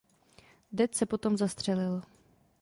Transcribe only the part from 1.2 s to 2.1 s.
zastřelil.